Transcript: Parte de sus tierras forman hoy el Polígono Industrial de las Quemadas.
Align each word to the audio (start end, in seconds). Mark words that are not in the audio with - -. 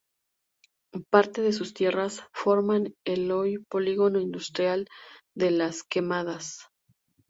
Parte 1.11 1.43
de 1.43 1.53
sus 1.53 1.75
tierras 1.75 2.23
forman 2.33 2.85
hoy 3.05 3.05
el 3.53 3.65
Polígono 3.69 4.19
Industrial 4.19 4.87
de 5.35 5.51
las 5.51 5.83
Quemadas. 5.83 6.69